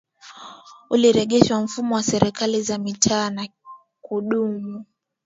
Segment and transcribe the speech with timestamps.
[0.89, 3.47] ulirejeshwa mfumo wa Serikali za Mitaa na
[4.01, 4.85] kudumu